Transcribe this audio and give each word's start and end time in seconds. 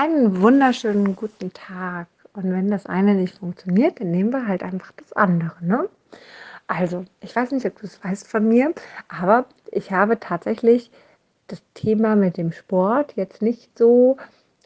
Einen 0.00 0.40
wunderschönen 0.40 1.16
guten 1.16 1.52
Tag. 1.52 2.06
Und 2.32 2.52
wenn 2.52 2.70
das 2.70 2.86
eine 2.86 3.16
nicht 3.16 3.36
funktioniert, 3.36 3.98
dann 3.98 4.12
nehmen 4.12 4.30
wir 4.30 4.46
halt 4.46 4.62
einfach 4.62 4.92
das 4.92 5.12
andere. 5.12 5.56
Ne? 5.60 5.88
Also, 6.68 7.04
ich 7.20 7.34
weiß 7.34 7.50
nicht, 7.50 7.66
ob 7.66 7.80
du 7.80 7.86
es 7.86 8.04
weißt 8.04 8.28
von 8.28 8.46
mir, 8.46 8.72
aber 9.08 9.46
ich 9.72 9.90
habe 9.90 10.20
tatsächlich 10.20 10.92
das 11.48 11.60
Thema 11.74 12.14
mit 12.14 12.36
dem 12.36 12.52
Sport 12.52 13.14
jetzt 13.16 13.42
nicht 13.42 13.76
so 13.76 14.18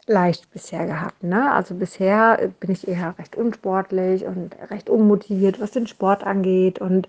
leicht 0.05 0.51
bisher 0.51 0.85
gehabt. 0.85 1.23
Ne? 1.23 1.51
Also 1.51 1.73
bisher 1.73 2.51
bin 2.59 2.69
ich 2.69 2.87
eher 2.87 3.17
recht 3.17 3.35
unsportlich 3.35 4.25
und 4.25 4.55
recht 4.69 4.87
unmotiviert, 4.87 5.59
was 5.59 5.71
den 5.71 5.87
Sport 5.87 6.23
angeht. 6.23 6.77
Und 6.77 7.07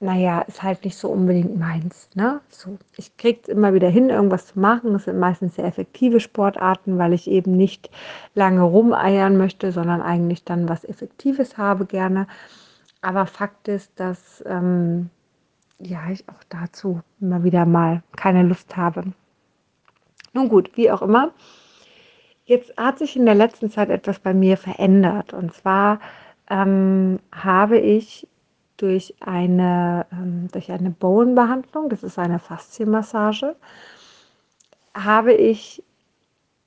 naja, 0.00 0.42
ist 0.42 0.62
halt 0.62 0.84
nicht 0.84 0.96
so 0.96 1.08
unbedingt 1.08 1.58
meins. 1.58 2.08
Ne? 2.14 2.40
So, 2.50 2.78
ich 2.96 3.16
kriege 3.16 3.40
es 3.42 3.48
immer 3.48 3.74
wieder 3.74 3.88
hin, 3.88 4.10
irgendwas 4.10 4.46
zu 4.46 4.60
machen. 4.60 4.94
Es 4.94 5.04
sind 5.04 5.18
meistens 5.18 5.56
sehr 5.56 5.64
effektive 5.64 6.20
Sportarten, 6.20 6.98
weil 6.98 7.12
ich 7.12 7.28
eben 7.28 7.56
nicht 7.56 7.90
lange 8.34 8.62
rumeiern 8.62 9.36
möchte, 9.36 9.72
sondern 9.72 10.00
eigentlich 10.00 10.44
dann 10.44 10.68
was 10.68 10.84
Effektives 10.84 11.58
habe 11.58 11.84
gerne. 11.84 12.28
Aber 13.00 13.26
Fakt 13.26 13.66
ist, 13.66 13.98
dass 13.98 14.42
ähm, 14.46 15.10
ja, 15.80 16.10
ich 16.10 16.28
auch 16.28 16.44
dazu 16.48 17.00
immer 17.20 17.42
wieder 17.42 17.66
mal 17.66 18.02
keine 18.16 18.42
Lust 18.44 18.76
habe. 18.76 19.04
Nun 20.32 20.48
gut, 20.48 20.76
wie 20.76 20.90
auch 20.90 21.02
immer. 21.02 21.32
Jetzt 22.44 22.76
hat 22.76 22.98
sich 22.98 23.16
in 23.16 23.26
der 23.26 23.34
letzten 23.34 23.70
Zeit 23.70 23.90
etwas 23.90 24.20
bei 24.20 24.32
mir 24.32 24.56
verändert. 24.56 25.32
Und 25.32 25.54
zwar 25.54 26.00
ähm, 26.48 27.18
habe 27.32 27.78
ich 27.78 28.28
durch 28.78 29.14
eine, 29.20 30.06
ähm, 30.12 30.48
durch 30.52 30.72
eine 30.72 30.90
Bowen-Behandlung, 30.90 31.90
das 31.90 32.02
ist 32.02 32.18
eine 32.18 32.38
Faszienmassage, 32.38 33.56
habe 34.94 35.32
ich 35.34 35.82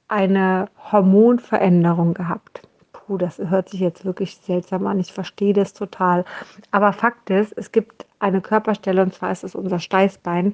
eine 0.08 0.68
Hormonveränderung 0.92 2.14
gehabt. 2.14 2.68
Puh, 2.92 3.18
das 3.18 3.40
hört 3.40 3.70
sich 3.70 3.80
jetzt 3.80 4.05
wirklich 4.05 4.38
seltsam 4.38 4.85
an. 4.85 5.00
Ich 5.00 5.13
verstehe 5.13 5.54
das 5.54 5.74
total. 5.74 6.26
Aber 6.70 6.94
Fakt 6.94 7.30
ist, 7.30 7.54
es 7.58 7.72
gibt 7.72 8.05
eine 8.20 8.41
Körperstelle, 8.41 9.02
und 9.02 9.13
zwar 9.13 9.32
ist 9.32 9.44
es 9.44 9.55
unser 9.55 9.80
Steißbein. 9.80 10.54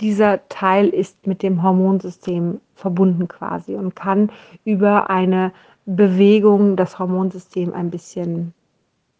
Dieser 0.00 0.46
Teil 0.48 0.88
ist 0.88 1.26
mit 1.26 1.42
dem 1.42 1.62
Hormonsystem 1.62 2.60
verbunden 2.74 3.26
quasi 3.26 3.74
und 3.74 3.96
kann 3.96 4.30
über 4.64 5.10
eine 5.10 5.52
Bewegung 5.86 6.76
das 6.76 6.98
Hormonsystem 6.98 7.72
ein 7.72 7.90
bisschen 7.90 8.52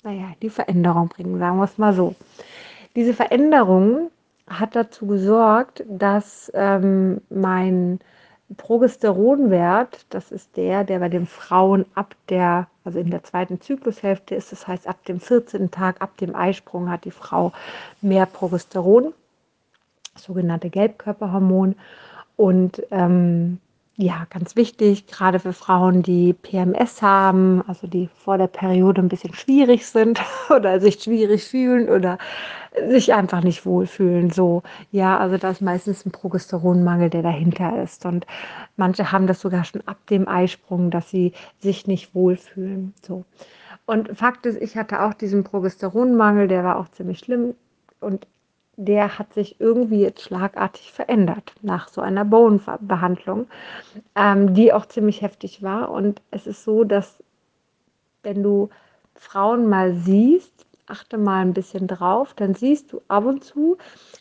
naja, 0.08 0.32
die 0.40 0.48
Veränderung 0.48 1.08
bringen, 1.08 1.38
sagen 1.38 1.58
wir 1.58 1.64
es 1.64 1.76
mal 1.76 1.92
so. 1.92 2.14
Diese 2.96 3.12
Veränderung 3.12 4.10
hat 4.46 4.74
dazu 4.74 5.06
gesorgt, 5.06 5.84
dass 5.86 6.50
ähm, 6.54 7.20
mein 7.28 8.00
Progesteronwert, 8.56 10.06
das 10.08 10.32
ist 10.32 10.56
der, 10.56 10.84
der 10.84 11.00
bei 11.00 11.10
den 11.10 11.26
Frauen 11.26 11.84
ab 11.94 12.14
der, 12.30 12.68
also 12.84 12.98
in 12.98 13.10
der 13.10 13.22
zweiten 13.22 13.60
Zyklushälfte 13.60 14.34
ist, 14.34 14.50
das 14.50 14.66
heißt 14.66 14.88
ab 14.88 15.04
dem 15.04 15.20
14. 15.20 15.70
Tag, 15.70 16.00
ab 16.00 16.16
dem 16.16 16.34
Eisprung 16.34 16.90
hat 16.90 17.04
die 17.04 17.10
Frau 17.10 17.52
mehr 18.00 18.24
Progesteron, 18.24 19.12
sogenannte 20.16 20.70
Gelbkörperhormon. 20.70 21.76
Und 22.36 22.82
ähm, 22.90 23.60
ja, 24.00 24.28
ganz 24.30 24.54
wichtig, 24.54 25.08
gerade 25.08 25.40
für 25.40 25.52
Frauen, 25.52 26.04
die 26.04 26.32
PMS 26.32 27.02
haben, 27.02 27.64
also 27.66 27.88
die 27.88 28.08
vor 28.14 28.38
der 28.38 28.46
Periode 28.46 29.02
ein 29.02 29.08
bisschen 29.08 29.34
schwierig 29.34 29.86
sind 29.86 30.20
oder 30.50 30.80
sich 30.80 31.02
schwierig 31.02 31.44
fühlen 31.44 31.88
oder 31.88 32.16
sich 32.88 33.12
einfach 33.12 33.42
nicht 33.42 33.66
wohlfühlen. 33.66 34.30
So, 34.30 34.62
ja, 34.92 35.18
also 35.18 35.36
da 35.36 35.50
ist 35.50 35.62
meistens 35.62 36.06
ein 36.06 36.12
Progesteronmangel, 36.12 37.10
der 37.10 37.22
dahinter 37.22 37.82
ist. 37.82 38.06
Und 38.06 38.24
manche 38.76 39.10
haben 39.10 39.26
das 39.26 39.40
sogar 39.40 39.64
schon 39.64 39.82
ab 39.86 39.98
dem 40.06 40.28
Eisprung, 40.28 40.92
dass 40.92 41.10
sie 41.10 41.32
sich 41.58 41.88
nicht 41.88 42.14
wohlfühlen. 42.14 42.94
So. 43.04 43.24
Und 43.84 44.16
Fakt 44.16 44.46
ist, 44.46 44.62
ich 44.62 44.76
hatte 44.76 45.02
auch 45.02 45.14
diesen 45.14 45.42
Progesteronmangel, 45.42 46.46
der 46.46 46.62
war 46.62 46.78
auch 46.78 46.88
ziemlich 46.90 47.18
schlimm. 47.18 47.54
Und 47.98 48.28
der 48.78 49.18
hat 49.18 49.34
sich 49.34 49.60
irgendwie 49.60 50.00
jetzt 50.00 50.22
schlagartig 50.22 50.92
verändert 50.92 51.52
nach 51.62 51.88
so 51.88 52.00
einer 52.00 52.24
Bone-Behandlung, 52.24 53.48
ähm, 54.14 54.54
die 54.54 54.72
auch 54.72 54.86
ziemlich 54.86 55.20
heftig 55.20 55.64
war. 55.64 55.90
Und 55.90 56.22
es 56.30 56.46
ist 56.46 56.62
so, 56.62 56.84
dass 56.84 57.22
wenn 58.22 58.42
du 58.44 58.70
Frauen 59.16 59.68
mal 59.68 59.94
siehst, 59.94 60.64
achte 60.86 61.18
mal 61.18 61.40
ein 61.40 61.54
bisschen 61.54 61.88
drauf, 61.88 62.34
dann 62.34 62.54
siehst 62.54 62.92
du 62.92 63.02
ab 63.08 63.26
und 63.26 63.42
zu 63.42 63.78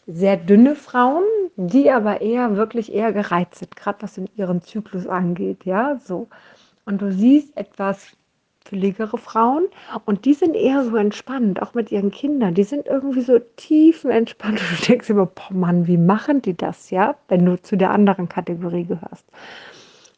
sehr 0.07 0.37
dünne 0.37 0.75
Frauen, 0.75 1.23
die 1.55 1.91
aber 1.91 2.21
eher 2.21 2.57
wirklich 2.57 2.91
eher 2.91 3.13
gereizt 3.13 3.59
sind, 3.59 3.75
gerade 3.75 4.01
was 4.01 4.17
in 4.17 4.27
ihren 4.35 4.63
Zyklus 4.63 5.05
angeht, 5.07 5.65
ja, 5.65 5.99
so. 6.03 6.27
Und 6.85 7.01
du 7.01 7.11
siehst 7.11 7.55
etwas 7.55 8.17
fülligere 8.67 9.17
Frauen 9.17 9.67
und 10.05 10.25
die 10.25 10.33
sind 10.33 10.55
eher 10.55 10.83
so 10.83 10.95
entspannt, 10.95 11.61
auch 11.61 11.73
mit 11.73 11.91
ihren 11.91 12.11
Kindern. 12.11 12.53
Die 12.53 12.63
sind 12.63 12.87
irgendwie 12.87 13.21
so 13.21 13.39
tiefenentspannt 13.55 14.59
du 14.79 14.85
denkst 14.85 15.09
immer, 15.09 15.25
boah 15.25 15.53
Mann, 15.53 15.87
wie 15.87 15.97
machen 15.97 16.41
die 16.41 16.55
das, 16.55 16.89
ja, 16.89 17.15
wenn 17.27 17.45
du 17.45 17.61
zu 17.61 17.77
der 17.77 17.91
anderen 17.91 18.29
Kategorie 18.29 18.85
gehörst. 18.85 19.25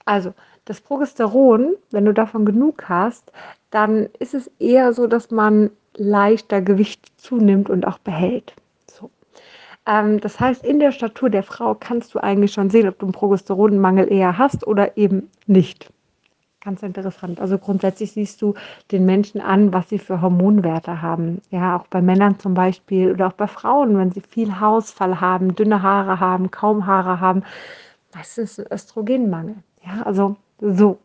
Also 0.06 0.34
das 0.66 0.82
Progesteron, 0.82 1.76
wenn 1.92 2.06
du 2.06 2.14
davon 2.14 2.46
genug 2.46 2.90
hast, 2.90 3.32
dann 3.72 4.10
ist 4.20 4.34
es 4.34 4.48
eher 4.60 4.94
so, 4.94 5.08
dass 5.08 5.32
man 5.32 5.72
leichter 5.96 6.62
Gewicht 6.62 7.12
zunimmt 7.18 7.70
und 7.70 7.86
auch 7.86 8.00
behält. 8.00 8.54
So. 8.88 9.10
Ähm, 9.86 10.20
das 10.20 10.40
heißt, 10.40 10.66
in 10.66 10.80
der 10.80 10.92
Statur 10.92 11.30
der 11.30 11.44
Frau 11.44 11.76
kannst 11.76 12.14
du 12.14 12.20
eigentlich 12.20 12.54
schon 12.54 12.70
sehen, 12.70 12.88
ob 12.88 13.00
du 13.00 13.06
einen 13.06 13.14
Progesteronmangel 13.14 14.12
eher 14.12 14.38
hast 14.38 14.66
oder 14.66 14.98
eben 14.98 15.30
nicht. 15.48 15.92
Ganz 16.62 16.84
interessant. 16.84 17.40
Also 17.40 17.58
grundsätzlich 17.58 18.12
siehst 18.12 18.42
du 18.42 18.54
den 18.92 19.06
Menschen 19.06 19.40
an, 19.40 19.72
was 19.72 19.88
sie 19.88 19.98
für 19.98 20.22
Hormonwerte 20.22 21.02
haben. 21.02 21.42
Ja, 21.52 21.78
auch 21.78 21.88
bei 21.88 22.02
Männern 22.02 22.38
zum 22.38 22.54
Beispiel 22.54 23.14
oder 23.14 23.28
auch 23.28 23.34
bei 23.34 23.48
Frauen, 23.48 23.98
wenn 23.98 24.12
sie 24.12 24.20
viel 24.20 24.60
Haarausfall 24.60 25.22
haben, 25.22 25.56
dünne 25.56 25.82
Haare 25.82 26.20
haben, 26.20 26.52
kaum 26.52 26.86
Haare 26.86 27.22
haben, 27.22 27.44
meistens 28.14 28.60
ein 28.60 28.66
Östrogenmangel. 28.72 29.56
Ja, 29.86 30.04
also 30.04 30.36
so. 30.60 31.00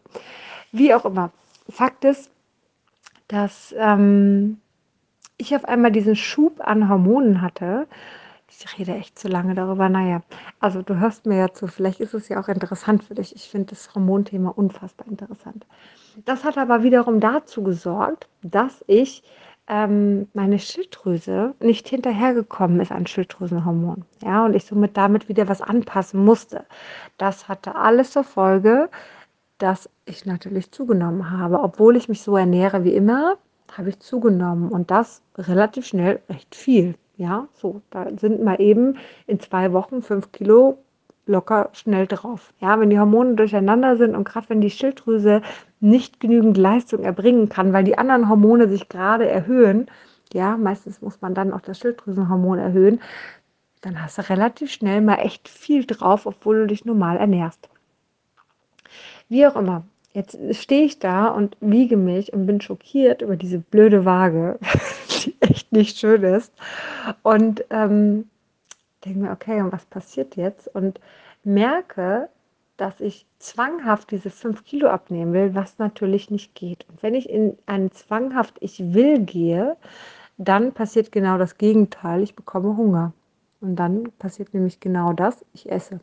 Wie 0.73 0.93
auch 0.93 1.05
immer. 1.05 1.31
Fakt 1.69 2.05
ist, 2.05 2.31
dass 3.29 3.73
ähm, 3.79 4.61
ich 5.37 5.55
auf 5.55 5.65
einmal 5.65 5.93
diesen 5.93 6.17
Schub 6.17 6.61
an 6.67 6.89
Hormonen 6.89 7.43
hatte, 7.43 7.87
ich 8.59 8.79
rede 8.79 8.95
echt 8.95 9.19
zu 9.19 9.29
lange 9.29 9.55
darüber. 9.55 9.89
Naja, 9.89 10.23
also 10.61 10.83
du 10.83 10.99
hörst 10.99 11.27
mir 11.27 11.37
ja 11.37 11.53
zu. 11.53 11.67
Vielleicht 11.67 12.01
ist 12.01 12.15
es 12.15 12.29
ja 12.29 12.41
auch 12.41 12.49
interessant 12.49 13.05
für 13.05 13.15
dich. 13.15 13.35
Ich 13.35 13.49
finde 13.49 13.71
das 13.71 13.95
Hormonthema 13.95 14.51
unfassbar 14.51 15.07
interessant. 15.09 15.67
Das 16.25 16.45
hat 16.45 16.59
aber 16.59 16.83
wiederum 16.83 17.21
dazu 17.21 17.63
gesorgt, 17.63 18.29
dass 18.43 18.85
ich 18.87 19.23
ähm, 19.67 20.29
meine 20.35 20.59
Schilddrüse 20.59 21.55
nicht 21.61 21.89
hinterhergekommen 21.89 22.81
ist 22.81 22.93
an 22.93 23.07
Schilddrüsenhormonen. 23.07 24.05
Ja, 24.23 24.45
und 24.45 24.55
ich 24.55 24.65
somit 24.65 24.97
damit 24.97 25.29
wieder 25.29 25.49
was 25.49 25.63
anpassen 25.63 26.25
musste. 26.25 26.65
Das 27.19 27.49
hatte 27.49 27.75
alles 27.75 28.13
zur 28.13 28.25
Folge, 28.25 28.91
dass 29.59 29.89
ich 30.05 30.27
natürlich 30.27 30.71
zugenommen 30.71 31.31
habe. 31.31 31.61
Obwohl 31.61 31.97
ich 31.97 32.09
mich 32.09 32.23
so 32.23 32.37
ernähre 32.37 32.85
wie 32.85 32.95
immer, 32.95 33.37
habe 33.73 33.89
ich 33.89 34.01
zugenommen 34.01 34.69
und 34.69 34.91
das 34.91 35.23
relativ 35.37 35.87
schnell 35.87 36.21
recht 36.29 36.55
viel. 36.55 36.95
Ja, 37.17 37.49
so, 37.55 37.81
da 37.91 38.09
sind 38.19 38.43
mal 38.43 38.61
eben 38.61 38.99
in 39.27 39.39
zwei 39.41 39.73
Wochen 39.73 40.03
fünf 40.03 40.33
Kilo 40.33 40.79
locker 41.27 41.71
schnell 41.73 42.07
drauf. 42.07 42.53
Ja, 42.61 42.79
wenn 42.81 42.91
die 42.91 42.99
Hormone 42.99 43.35
durcheinander 43.35 43.97
sind 43.97 44.15
und 44.15 44.25
gerade 44.25 44.49
wenn 44.49 44.61
die 44.61 44.71
Schilddrüse 44.71 45.43
nicht 45.81 46.21
genügend 46.21 46.57
Leistung 46.57 47.03
erbringen 47.05 47.49
kann, 47.49 47.73
weil 47.73 47.85
die 47.85 47.97
anderen 47.97 48.29
Hormone 48.29 48.69
sich 48.69 48.89
gerade 48.89 49.29
erhöhen, 49.29 49.87
ja, 50.33 50.57
meistens 50.57 51.01
muss 51.01 51.21
man 51.21 51.35
dann 51.35 51.53
auch 51.53 51.61
das 51.61 51.79
Schilddrüsenhormon 51.79 52.59
erhöhen, 52.59 53.01
dann 53.81 54.03
hast 54.03 54.19
du 54.19 54.29
relativ 54.29 54.73
schnell 54.73 55.01
mal 55.01 55.17
echt 55.17 55.49
viel 55.49 55.85
drauf, 55.85 56.27
obwohl 56.27 56.61
du 56.61 56.67
dich 56.67 56.85
normal 56.85 57.17
ernährst. 57.17 57.69
Wie 59.29 59.47
auch 59.47 59.57
immer, 59.57 59.85
jetzt 60.13 60.39
stehe 60.55 60.85
ich 60.85 60.99
da 60.99 61.29
und 61.29 61.57
wiege 61.61 61.97
mich 61.97 62.33
und 62.33 62.47
bin 62.47 62.61
schockiert 62.61 63.23
über 63.23 63.37
diese 63.37 63.59
blöde 63.59 64.05
Waage. 64.05 64.59
echt 65.55 65.73
nicht 65.73 65.99
schön 65.99 66.23
ist. 66.23 66.53
Und 67.23 67.65
ähm, 67.71 68.29
denke 69.05 69.21
mir, 69.21 69.31
okay, 69.31 69.61
und 69.61 69.73
was 69.73 69.85
passiert 69.87 70.37
jetzt? 70.37 70.69
Und 70.75 71.01
merke, 71.45 72.29
dass 72.77 73.01
ich 73.01 73.27
zwanghaft 73.39 74.11
diese 74.11 74.31
5 74.31 74.65
Kilo 74.65 74.89
abnehmen 74.89 75.33
will, 75.33 75.55
was 75.55 75.79
natürlich 75.79 76.31
nicht 76.31 76.55
geht. 76.55 76.87
Und 76.89 77.03
wenn 77.03 77.15
ich 77.15 77.31
in 77.31 77.57
einen 77.67 77.93
zwanghaft 77.93 78.57
Ich 78.61 78.95
will 78.95 79.21
gehe, 79.21 79.77
dann 80.39 80.73
passiert 80.73 81.13
genau 81.13 81.39
das 81.39 81.57
Gegenteil. 81.57 82.23
Ich 82.23 82.35
bekomme 82.35 82.77
Hunger. 82.77 83.13
Und 83.61 83.77
dann 83.77 84.11
passiert 84.19 84.53
nämlich 84.53 84.81
genau 84.81 85.13
das, 85.13 85.45
ich 85.55 85.71
esse. 85.71 86.01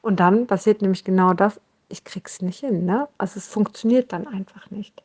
Und 0.00 0.20
dann 0.20 0.46
passiert 0.46 0.80
nämlich 0.80 1.04
genau 1.04 1.34
das, 1.34 1.60
ich 1.88 2.04
krieg's 2.04 2.40
nicht 2.40 2.60
hin. 2.60 2.86
Ne? 2.86 3.06
Also 3.18 3.38
es 3.38 3.46
funktioniert 3.46 4.12
dann 4.12 4.26
einfach 4.26 4.70
nicht. 4.70 5.02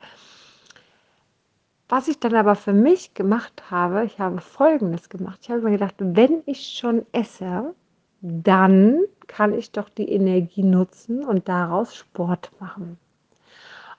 Was 1.92 2.08
ich 2.08 2.22
dann 2.22 2.36
aber 2.36 2.56
für 2.56 2.72
mich 2.72 3.16
gemacht 3.16 3.70
habe, 3.70 4.06
ich 4.06 4.18
habe 4.18 4.40
Folgendes 4.40 5.10
gemacht. 5.10 5.40
Ich 5.42 5.50
habe 5.50 5.60
mir 5.60 5.72
gedacht, 5.72 5.96
wenn 5.98 6.42
ich 6.46 6.68
schon 6.68 7.06
esse, 7.12 7.76
dann 8.22 9.02
kann 9.28 9.54
ich 9.54 9.74
doch 9.74 9.90
die 9.90 10.10
Energie 10.10 10.64
nutzen 10.64 11.26
und 11.26 11.50
daraus 11.50 11.94
Sport 11.94 12.50
machen. 12.62 12.98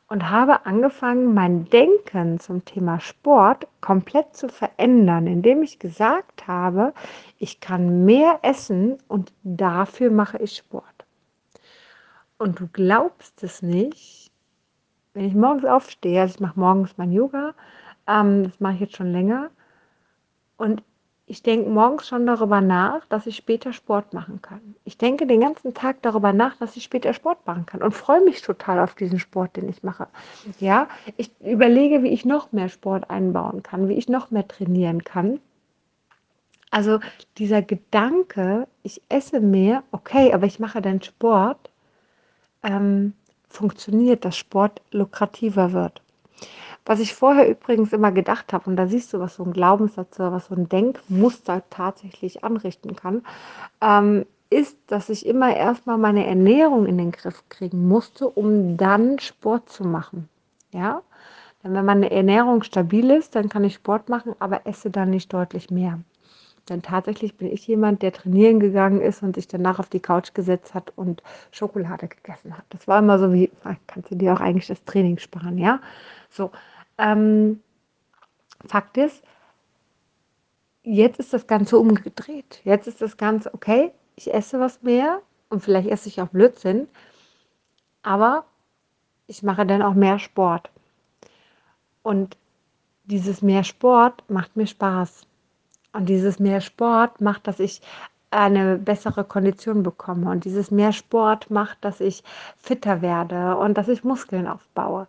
Und 0.09 0.31
habe 0.31 0.65
angefangen, 0.65 1.35
mein 1.35 1.67
Denken 1.67 2.41
zum 2.41 2.65
Thema 2.65 2.99
Sport 2.99 3.69
komplett 3.83 4.35
zu 4.35 4.49
verändern, 4.49 5.27
indem 5.27 5.63
ich 5.63 5.79
gesagt 5.79 6.47
habe, 6.49 6.95
ich 7.39 7.61
kann 7.61 8.07
mehr 8.07 8.39
essen 8.41 8.97
und 9.07 9.35
dafür 9.43 10.11
mache 10.11 10.39
ich 10.39 10.57
Sport. 10.57 11.05
Und 12.39 12.59
du 12.59 12.69
glaubst 12.73 13.43
es 13.43 13.61
nicht, 13.61 14.32
wenn 15.15 15.25
ich 15.25 15.35
morgens 15.35 15.65
aufstehe, 15.65 16.21
also 16.21 16.35
ich 16.35 16.41
mache 16.41 16.59
morgens 16.59 16.97
mein 16.97 17.13
Yoga, 17.13 17.55
ähm, 18.07 18.45
das 18.45 18.61
mache 18.61 18.75
ich 18.75 18.81
jetzt 18.81 18.97
schon 18.97 19.13
länger, 19.13 19.51
und 20.57 20.83
ich 21.27 21.43
denke 21.43 21.71
morgens 21.71 22.07
schon 22.07 22.27
darüber 22.27 22.61
nach, 22.61 23.07
dass 23.07 23.27
ich 23.27 23.37
später 23.37 23.73
Sport 23.73 24.13
machen 24.13 24.43
kann. 24.43 24.75
Ich 24.85 24.99
denke 24.99 25.27
den 25.27 25.41
ganzen 25.41 25.73
Tag 25.73 26.03
darüber 26.03 26.33
nach, 26.33 26.57
dass 26.57 26.77
ich 26.77 26.85
später 26.85 27.15
Sport 27.15 27.47
machen 27.47 27.65
kann 27.65 27.83
und 27.83 27.93
freue 27.93 28.23
mich 28.23 28.43
total 28.43 28.81
auf 28.81 28.95
diesen 28.95 29.19
Sport, 29.19 29.57
den 29.57 29.69
ich 29.69 29.83
mache. 29.83 30.09
Ja, 30.61 30.89
ich 31.17 31.31
überlege, 31.41 32.03
wie 32.03 32.11
ich 32.11 32.25
noch 32.25 32.53
mehr 32.53 32.69
Sport 32.69 33.09
einbauen 33.09 33.63
kann, 33.63 33.89
wie 33.89 33.95
ich 33.95 34.09
noch 34.09 34.31
mehr 34.31 34.47
trainieren 34.47 35.05
kann. 35.05 35.41
Also 36.71 37.01
dieser 37.39 37.63
Gedanke, 37.63 38.67
ich 38.83 39.01
esse 39.09 39.41
mehr, 39.41 39.85
okay, 39.91 40.33
aber 40.33 40.47
ich 40.47 40.59
mache 40.59 40.83
dann 40.83 41.03
Sport, 41.03 41.71
ähm, 42.63 43.15
funktioniert, 43.53 44.25
dass 44.25 44.37
Sport 44.37 44.81
lukrativer 44.91 45.73
wird. 45.73 46.03
Was 46.85 46.99
ich 46.99 47.15
vorher 47.15 47.49
übrigens 47.49 47.93
immer 47.93 48.11
gedacht 48.11 48.53
habe, 48.53 48.69
und 48.69 48.77
da 48.77 48.89
siehst 48.89 49.13
du, 49.13 49.21
was 49.21 49.37
so 49.37 49.45
ein 49.45 49.53
Glaubenssatz 49.53 50.19
oder 50.19 50.33
was 50.33 50.47
so 50.47 50.55
ein 50.55 50.69
Denkmuster 50.69 51.63
tatsächlich 51.71 52.43
anrichten 52.43 52.97
kann, 52.97 53.25
ähm, 53.81 54.27
ist, 54.51 54.77
dass 54.89 55.09
ich 55.09 55.25
immer 55.25 55.57
erstmal 55.57 55.97
meine 55.97 56.27
Ernährung 56.27 56.87
in 56.87 56.99
den 56.99 57.13
Griff 57.13 57.43
kriegen 57.49 57.87
musste, 57.89 58.29
um 58.29 58.77
dann 58.77 59.19
Sport 59.19 59.71
zu 59.71 59.85
machen. 59.85 60.29
Ja? 60.73 61.03
Denn 61.63 61.75
wenn 61.75 61.85
meine 61.85 62.11
Ernährung 62.11 62.63
stabil 62.63 63.11
ist, 63.11 63.35
dann 63.35 63.49
kann 63.49 63.65
ich 63.65 63.75
Sport 63.75 64.09
machen, 64.09 64.35
aber 64.41 64.67
esse 64.67 64.91
dann 64.91 65.11
nicht 65.11 65.33
deutlich 65.33 65.71
mehr. 65.71 66.01
Denn 66.69 66.83
tatsächlich 66.83 67.37
bin 67.37 67.51
ich 67.51 67.67
jemand, 67.67 68.03
der 68.03 68.13
trainieren 68.13 68.61
gegangen 68.61 69.01
ist 69.01 69.23
und 69.23 69.35
sich 69.35 69.49
danach 69.49 69.79
auf 69.79 69.89
die 69.89 70.01
Couch 70.01 70.33
gesetzt 70.33 70.75
hat 70.75 70.93
und 70.97 71.23
Schokolade 71.51 72.09
gegessen 72.09 72.57
hat. 72.57 72.65
Das 72.71 72.87
war 72.87 73.01
immer 73.01 73.19
so 73.19 73.33
wie, 73.33 73.51
kannst 73.89 74.11
du 74.11 74.15
dir 74.15 74.33
auch 74.33 74.41
eigentlich 74.41 74.69
das 74.69 74.85
Training 74.85 75.19
sparen, 75.19 75.59
ja? 75.59 75.81
So, 76.31 76.53
ähm, 76.99 77.61
Fakt 78.67 78.97
ist, 78.97 79.25
jetzt 80.85 81.19
ist 81.19 81.33
das 81.33 81.49
Ganze 81.49 81.79
umgedreht. 81.79 82.61
Jetzt 82.65 82.87
ist 82.87 83.03
das 83.03 83.17
Ganze, 83.17 83.53
okay, 83.55 83.93
ich 84.15 84.33
esse 84.33 84.61
was 84.61 84.83
mehr 84.83 85.21
und 85.49 85.63
vielleicht 85.63 85.89
esse 85.89 86.09
ich 86.09 86.21
auch 86.21 86.29
Blödsinn, 86.29 86.89
aber 88.03 88.45
ich 89.27 89.43
mache 89.43 89.67
dann 89.67 89.83
auch 89.83 89.95
mehr 89.95 90.19
Sport. 90.19 90.71
Und 92.03 92.37
dieses 93.05 93.43
mehr 93.43 93.65
Sport 93.65 94.25
macht 94.29 94.57
mir 94.57 94.67
Spaß. 94.67 95.27
Und 95.93 96.09
dieses 96.09 96.39
mehr 96.39 96.61
Sport 96.61 97.21
macht, 97.21 97.47
dass 97.47 97.61
ich 97.61 97.83
eine 98.31 98.79
bessere 98.79 99.25
Kondition 99.25 99.83
bekomme. 99.83 100.31
Und 100.31 100.45
dieses 100.45 100.71
mehr 100.71 100.93
Sport 100.93 101.51
macht, 101.51 101.79
dass 101.85 102.01
ich 102.01 102.25
fitter 102.57 103.03
werde 103.03 103.57
und 103.57 103.77
dass 103.77 103.89
ich 103.89 104.05
Muskeln 104.05 104.47
aufbaue. 104.47 105.07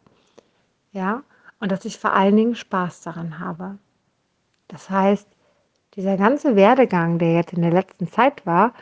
Ja, 0.92 1.24
und 1.60 1.72
dass 1.72 1.86
ich 1.86 1.98
vor 1.98 2.14
allen 2.14 2.36
Dingen 2.36 2.56
Spaß 2.56 3.02
daran 3.02 3.40
habe. 3.40 3.78
Das 4.68 4.90
heißt, 4.90 5.28
dieser 5.96 6.18
ganze 6.18 6.56
Werdegang, 6.56 7.20
der 7.20 7.36
jetzt 7.36 7.54
in 7.54 7.62
der 7.62 7.72
letzten 7.72 8.12
Zeit 8.12 8.46
war, 8.46 8.74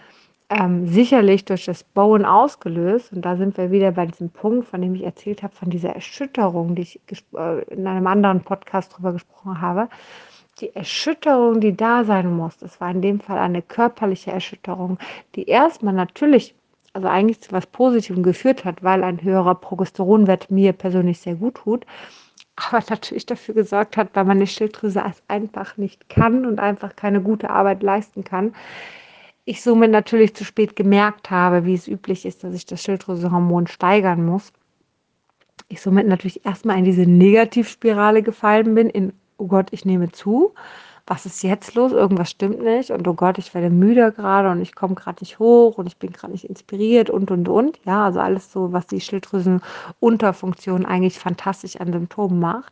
ähm, 0.50 0.88
sicherlich 0.88 1.45
durch 1.45 1.65
das 1.65 1.83
Bauen 1.83 2.25
ausgelöst, 2.25 3.13
und 3.13 3.21
da 3.21 3.38
sind 3.38 3.56
wir 3.57 3.71
wieder 3.71 3.92
bei 3.92 4.06
diesem 4.06 4.30
Punkt, 4.30 4.68
von 4.68 4.81
dem 4.81 4.95
ich 4.95 5.03
erzählt 5.03 5.44
habe, 5.44 5.56
von 5.56 5.69
dieser 5.69 5.92
Erschütterung, 5.92 6.75
die 6.75 6.81
ich 6.81 7.00
äh, 7.38 7.62
in 7.65 7.88
einem 7.88 8.07
anderen 8.07 8.42
Podcast 8.42 8.98
drüber 8.98 9.13
gesprochen 9.13 9.62
habe, 9.62 9.88
die 10.62 10.75
Erschütterung, 10.75 11.60
die 11.60 11.75
da 11.75 12.04
sein 12.04 12.31
muss, 12.31 12.58
das 12.58 12.80
war 12.80 12.92
in 12.92 13.02
dem 13.02 13.19
Fall 13.19 13.40
eine 13.40 13.62
körperliche 13.62 14.31
Erschütterung, 14.31 15.00
die 15.36 15.46
erstmal 15.46 15.94
natürlich, 15.94 16.56
also 16.94 17.08
eigentlich 17.08 17.42
zu 17.42 17.52
was 17.52 17.66
Positivem 17.66 18.24
geführt 18.24 18.63
hat, 18.63 18.84
weil 18.84 19.04
ein 19.04 19.22
höherer 19.22 19.56
Progesteronwert 19.56 20.52
mir 20.52 20.74
persönlich 20.74 21.19
sehr 21.19 21.36
gut 21.36 21.56
tut, 21.56 21.86
aber 22.56 22.84
natürlich 22.90 23.25
dafür 23.25 23.56
gesorgt 23.56 23.98
hat, 23.98 24.10
weil 24.13 24.25
meine 24.25 24.48
Schilddrüse 24.48 25.04
es 25.10 25.24
einfach 25.28 25.78
nicht 25.78 26.10
kann 26.10 26.46
und 26.46 26.60
einfach 26.60 26.96
keine 26.96 27.22
gute 27.22 27.50
Arbeit 27.50 27.81
leisten 27.81 28.24
kann. 28.24 28.54
Ich 29.44 29.63
somit 29.63 29.90
natürlich 29.90 30.36
zu 30.36 30.46
spät 30.46 30.75
gemerkt 30.75 31.31
habe, 31.31 31.66
wie 31.66 31.74
es 31.74 31.88
üblich 31.88 32.25
ist, 32.25 32.44
dass 32.44 32.54
ich 32.54 32.68
das 32.68 32.84
Schilddrüsehormon 32.84 33.66
steigern 33.66 34.24
muss. 34.24 34.54
Ich 35.68 35.81
somit 35.81 36.08
natürlich 36.08 36.46
erstmal 36.46 36.78
in 36.78 36.86
diese 36.86 37.08
Negativspirale 37.08 38.22
gefallen 38.22 38.75
bin, 38.75 38.90
in, 38.90 39.13
oh 39.41 39.47
Gott, 39.47 39.67
ich 39.71 39.85
nehme 39.85 40.11
zu 40.11 40.53
was 41.11 41.25
ist 41.25 41.43
jetzt 41.43 41.75
los? 41.75 41.91
Irgendwas 41.91 42.29
stimmt 42.29 42.61
nicht 42.61 42.91
und 42.91 43.07
oh 43.07 43.13
Gott, 43.13 43.38
ich 43.38 43.53
werde 43.53 43.69
müde 43.69 44.11
gerade 44.11 44.49
und 44.49 44.61
ich 44.61 44.75
komme 44.75 44.95
gerade 44.95 45.17
nicht 45.21 45.39
hoch 45.39 45.77
und 45.77 45.88
ich 45.88 45.97
bin 45.97 46.11
gerade 46.13 46.31
nicht 46.31 46.45
inspiriert 46.45 47.09
und 47.09 47.31
und 47.31 47.49
und. 47.49 47.79
Ja, 47.85 48.05
also 48.05 48.19
alles 48.19 48.51
so, 48.51 48.71
was 48.71 48.88
die 48.88 49.01
Schilddrüsenunterfunktion 49.01 50.85
eigentlich 50.85 51.19
fantastisch 51.19 51.75
an 51.77 51.91
Symptomen 51.91 52.39
macht, 52.39 52.71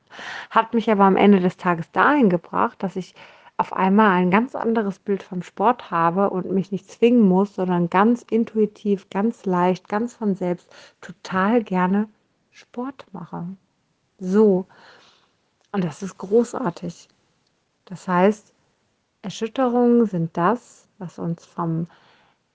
hat 0.49 0.73
mich 0.73 0.89
aber 0.89 1.03
am 1.03 1.17
Ende 1.17 1.39
des 1.39 1.57
Tages 1.57 1.91
dahin 1.91 2.29
gebracht, 2.29 2.81
dass 2.81 2.95
ich 2.95 3.13
auf 3.57 3.73
einmal 3.73 4.11
ein 4.11 4.31
ganz 4.31 4.55
anderes 4.55 4.99
Bild 4.99 5.21
vom 5.21 5.43
Sport 5.43 5.91
habe 5.91 6.29
und 6.29 6.49
mich 6.49 6.71
nicht 6.71 6.89
zwingen 6.89 7.27
muss, 7.27 7.55
sondern 7.55 7.89
ganz 7.89 8.21
intuitiv, 8.29 9.09
ganz 9.09 9.45
leicht, 9.45 9.89
ganz 9.89 10.13
von 10.13 10.35
selbst 10.35 10.73
total 11.01 11.61
gerne 11.61 12.07
Sport 12.51 13.05
mache. 13.11 13.47
So. 14.19 14.65
Und 15.71 15.83
das 15.83 16.01
ist 16.01 16.17
großartig. 16.17 17.07
Das 17.85 18.07
heißt, 18.07 18.53
Erschütterungen 19.21 20.05
sind 20.05 20.35
das, 20.35 20.87
was 20.97 21.19
uns 21.19 21.45
vom 21.45 21.87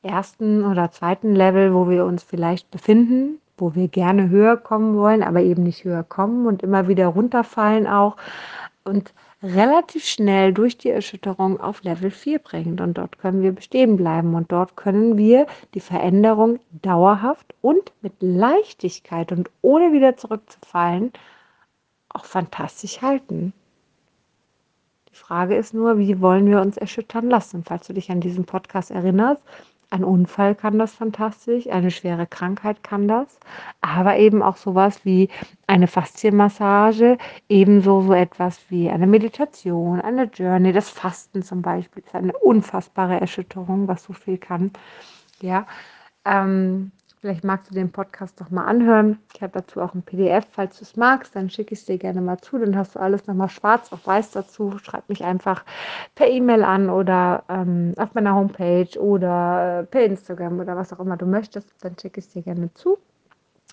ersten 0.03 0.65
oder 0.65 0.91
zweiten 0.91 1.35
Level, 1.35 1.75
wo 1.75 1.89
wir 1.89 2.05
uns 2.05 2.23
vielleicht 2.23 2.71
befinden, 2.71 3.41
wo 3.57 3.75
wir 3.75 3.89
gerne 3.89 4.29
höher 4.29 4.57
kommen 4.57 4.97
wollen, 4.97 5.23
aber 5.23 5.43
eben 5.43 5.63
nicht 5.63 5.85
höher 5.85 6.03
kommen 6.03 6.47
und 6.47 6.63
immer 6.63 6.89
wieder 6.89 7.07
runterfallen 7.09 7.87
auch 7.87 8.17
und 8.85 9.15
relativ 9.43 10.05
schnell 10.05 10.53
durch 10.53 10.79
die 10.79 10.91
Erschütterung 10.91 11.61
auf 11.61 11.83
Level 11.83 12.11
4 12.11 12.39
bringt. 12.39 12.81
Und 12.81 12.95
dort 12.95 13.19
können 13.19 13.43
wir 13.43 13.53
bestehen 13.53 13.97
bleiben 13.97 14.35
und 14.35 14.51
dort 14.53 14.77
können 14.77 15.17
wir 15.17 15.47
die 15.75 15.81
Veränderung 15.81 16.61
dauerhaft 16.83 17.55
und 17.61 17.93
mit 18.03 18.15
Leichtigkeit 18.21 19.33
und 19.33 19.51
ohne 19.63 19.93
wieder 19.93 20.17
zurückzufallen 20.17 21.13
auch 22.15 22.25
fantastisch 22.25 23.03
halten. 23.03 23.53
Die 25.11 25.17
Frage 25.17 25.57
ist 25.57 25.75
nur, 25.75 25.99
wie 25.99 26.21
wollen 26.21 26.47
wir 26.47 26.61
uns 26.61 26.77
erschüttern 26.77 27.29
lassen? 27.29 27.63
Falls 27.65 27.87
du 27.87 27.93
dich 27.93 28.11
an 28.11 28.21
diesen 28.21 28.47
Podcast 28.47 28.91
erinnerst, 28.91 29.43
ein 29.91 30.03
Unfall 30.03 30.57
kann 30.57 30.77
das 30.79 30.93
fantastisch, 30.95 31.69
eine 31.69 31.93
schwere 31.93 32.27
Krankheit 32.27 32.83
kann 32.83 33.07
das, 33.07 33.39
aber 33.81 34.17
eben 34.17 34.43
auch 34.43 34.57
sowas 34.57 35.05
wie 35.05 35.29
eine 35.69 35.87
Faszienmassage, 35.87 37.17
ebenso 37.49 38.03
so 38.03 38.13
etwas 38.13 38.59
wie 38.71 38.91
eine 38.91 39.07
Meditation, 39.07 40.01
eine 40.01 40.25
Journey, 40.25 40.73
das 40.73 40.89
Fasten 40.89 41.45
zum 41.45 41.63
Beispiel 41.63 42.03
ist 42.05 42.15
eine 42.15 42.37
unfassbare 42.39 43.21
Erschütterung, 43.21 43.87
was 43.87 44.03
so 44.03 44.13
viel 44.13 44.39
kann. 44.39 44.73
Ja, 45.41 45.67
ähm, 46.25 46.91
Vielleicht 47.25 47.43
magst 47.43 47.71
du 47.71 47.75
den 47.75 47.91
Podcast 47.91 48.39
doch 48.39 48.51
mal 48.51 48.67
anhören. 48.67 49.19
Ich 49.35 49.41
habe 49.41 49.55
dazu 49.55 49.81
auch 49.81 49.95
ein 49.95 50.03
PDF. 50.03 50.45
Falls 50.51 50.77
du 50.77 50.85
es 50.85 50.95
magst, 50.95 51.35
dann 51.35 51.49
schicke 51.49 51.73
ich 51.73 51.81
es 51.81 51.87
dir 51.87 51.97
gerne 51.97 52.21
mal 52.21 52.37
zu. 52.37 52.59
Dann 52.59 52.77
hast 52.77 52.97
du 52.97 53.01
alles 53.01 53.27
nochmal 53.27 53.49
schwarz 53.49 53.91
auf 53.95 54.07
weiß 54.07 54.33
dazu. 54.33 54.77
Schreib 54.77 55.09
mich 55.09 55.25
einfach 55.25 55.65
per 56.17 56.29
E-Mail 56.29 56.63
an 56.63 56.91
oder 56.91 57.45
ähm, 57.49 57.95
auf 57.97 58.13
meiner 58.13 58.35
Homepage 58.35 59.01
oder 59.01 59.81
äh, 59.81 59.85
per 59.85 60.05
Instagram 60.05 60.61
oder 60.61 60.77
was 60.77 60.93
auch 60.93 61.01
immer 61.01 61.17
du 61.17 61.25
möchtest. 61.25 61.73
Dann 61.83 61.99
schicke 61.99 62.21
ich 62.21 62.27
es 62.27 62.33
dir 62.35 62.43
gerne 62.43 62.75
zu. 62.75 62.99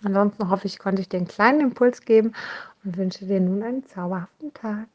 Ansonsten 0.02 0.50
hoffe 0.50 0.68
ich, 0.68 0.80
konnte 0.80 1.02
ich 1.02 1.10
dir 1.10 1.18
einen 1.18 1.28
kleinen 1.28 1.60
Impuls 1.60 2.06
geben 2.06 2.34
und 2.86 2.96
wünsche 2.96 3.26
dir 3.26 3.42
nun 3.42 3.64
einen 3.64 3.86
zauberhaften 3.86 4.54
Tag. 4.54 4.88